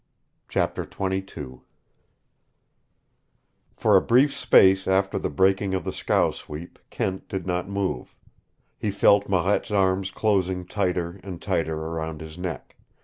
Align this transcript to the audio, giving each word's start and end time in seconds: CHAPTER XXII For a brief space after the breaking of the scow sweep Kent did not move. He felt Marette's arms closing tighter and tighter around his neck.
CHAPTER 0.49 0.81
XXII 0.83 1.59
For 3.75 3.95
a 3.95 4.01
brief 4.01 4.35
space 4.35 4.87
after 4.87 5.19
the 5.19 5.29
breaking 5.29 5.75
of 5.75 5.83
the 5.83 5.93
scow 5.93 6.31
sweep 6.31 6.79
Kent 6.89 7.27
did 7.29 7.45
not 7.45 7.69
move. 7.69 8.15
He 8.79 8.89
felt 8.89 9.29
Marette's 9.29 9.69
arms 9.69 10.09
closing 10.09 10.65
tighter 10.65 11.19
and 11.23 11.39
tighter 11.39 11.75
around 11.77 12.19
his 12.21 12.35
neck. 12.35 12.75